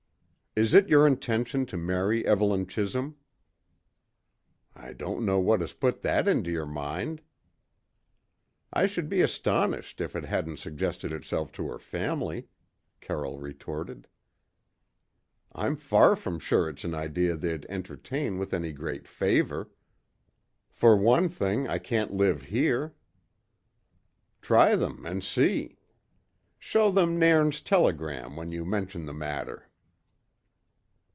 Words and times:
"Is 0.53 0.73
it 0.73 0.89
your 0.89 1.07
intention 1.07 1.65
to 1.67 1.77
marry 1.77 2.27
Evelyn 2.27 2.67
Chisholm?" 2.67 3.15
"I 4.75 4.91
don't 4.91 5.25
know 5.25 5.39
what 5.39 5.61
has 5.61 5.71
put 5.71 6.01
that 6.01 6.27
into 6.27 6.51
your 6.51 6.65
mind." 6.65 7.21
"I 8.73 8.85
should 8.85 9.07
be 9.07 9.21
astonished 9.21 10.01
if 10.01 10.13
it 10.13 10.25
hadn't 10.25 10.59
suggested 10.59 11.13
itself 11.13 11.53
to 11.53 11.69
her 11.69 11.79
family," 11.79 12.49
Carroll 12.99 13.39
retorted. 13.39 14.09
"I'm 15.53 15.77
far 15.77 16.17
from 16.17 16.37
sure 16.37 16.67
it's 16.67 16.83
an 16.83 16.95
idea 16.95 17.37
they'd 17.37 17.65
entertain 17.69 18.37
with 18.37 18.53
any 18.53 18.73
great 18.73 19.07
favour. 19.07 19.71
For 20.69 20.97
one 20.97 21.29
thing, 21.29 21.69
I 21.69 21.79
can't 21.79 22.11
live 22.11 22.41
here." 22.41 22.93
"Try 24.41 24.75
them, 24.75 25.05
and 25.05 25.23
see. 25.23 25.77
Show 26.59 26.91
them 26.91 27.17
Nairn's 27.17 27.61
telegram 27.61 28.35
when 28.35 28.51
you 28.51 28.65
mention 28.65 29.05
the 29.05 29.13
matter." 29.13 29.69